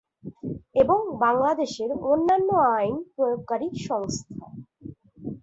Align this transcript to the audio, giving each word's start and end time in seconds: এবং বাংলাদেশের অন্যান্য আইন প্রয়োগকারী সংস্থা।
এবং 0.75 0.99
বাংলাদেশের 1.19 1.91
অন্যান্য 2.11 2.49
আইন 2.75 2.95
প্রয়োগকারী 3.15 3.67
সংস্থা। 3.87 4.45